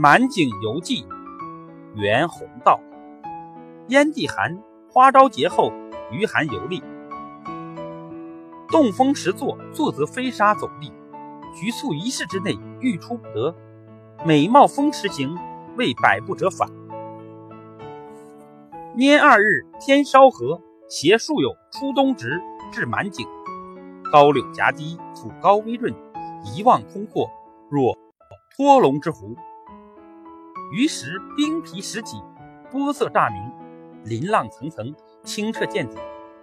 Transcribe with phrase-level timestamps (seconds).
[0.00, 1.04] 满景游记，
[1.96, 2.78] 袁宏道。
[3.88, 4.56] 烟地寒，
[4.88, 5.72] 花朝节后，
[6.12, 6.80] 余寒游历。
[8.68, 10.92] 洞峰石作，坐则飞沙走砾，
[11.52, 13.52] 局促一室之内，欲出不得。
[14.24, 15.36] 美貌风驰行，
[15.76, 16.68] 为百步者返。
[18.96, 22.40] 拈二日，天稍和，携数友出东直，
[22.70, 23.26] 至满景。
[24.12, 25.92] 高柳夹堤，土高微润，
[26.54, 27.28] 一望空阔，
[27.68, 27.98] 若
[28.56, 29.36] 托龙之湖。
[30.70, 32.18] 于时冰皮石脊，
[32.70, 33.52] 波色乍明，
[34.04, 35.96] 鳞浪层层，清澈见底，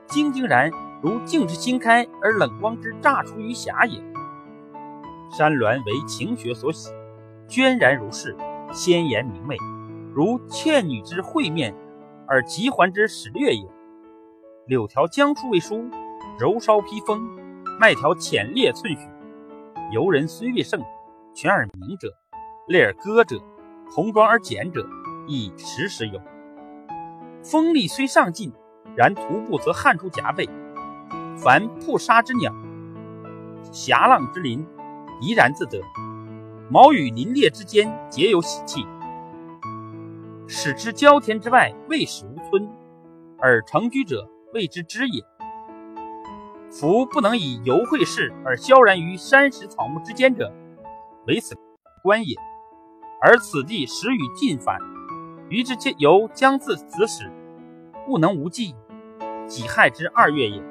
[0.07, 4.01] 晶晶然如镜之新开而冷光之乍出于霞也。
[5.29, 6.89] 山峦为晴雪所洗，
[7.47, 8.35] 娟然如是，
[8.71, 9.57] 鲜艳明媚，
[10.11, 11.75] 如倩女之会面
[12.27, 13.67] 而极环之始略也。
[14.65, 15.87] 柳条将出未舒，
[16.39, 17.21] 柔稍披风，
[17.79, 19.07] 麦条浅裂寸许。
[19.91, 20.81] 游人虽未甚，
[21.35, 22.11] 全而鸣者，
[22.67, 23.39] 泪而歌者。
[23.89, 24.85] 红妆而简者，
[25.27, 26.19] 亦时时有。
[27.43, 28.51] 风力虽上进，
[28.95, 30.49] 然徒步则汗出浃背。
[31.37, 32.51] 凡瀑沙之鸟，
[33.71, 34.65] 峡浪之林，
[35.21, 35.81] 怡然自得。
[36.69, 38.85] 毛与林列之间，皆有喜气。
[40.47, 42.67] 使之郊田之外，未始无村；
[43.37, 45.23] 而成居者，谓之知也。
[46.71, 50.51] 夫不能以游会事而萧然于山石草木之间者，
[51.27, 51.55] 唯此
[52.03, 52.35] 观也。
[53.27, 54.77] 而此地时与尽反，
[55.49, 57.31] 于之皆由将自此始，
[58.05, 58.75] 故能无计，
[59.47, 60.61] 己亥之二月也。